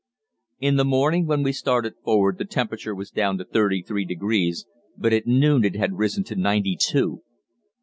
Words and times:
In 0.59 0.77
the 0.77 0.83
morning 0.83 1.27
when 1.27 1.43
we 1.43 1.51
started 1.53 1.93
forward 2.03 2.39
the 2.39 2.45
temperature 2.45 2.95
was 2.95 3.11
down 3.11 3.37
to 3.37 3.45
thirty 3.45 3.83
three 3.83 4.03
degrees, 4.03 4.65
but 4.97 5.13
at 5.13 5.27
noon 5.27 5.63
it 5.63 5.75
had 5.75 5.99
risen 5.99 6.23
to 6.23 6.35
ninety 6.35 6.75
two. 6.75 7.21